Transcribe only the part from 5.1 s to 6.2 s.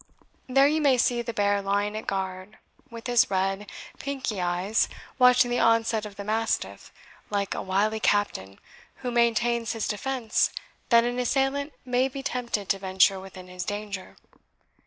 watching the onset of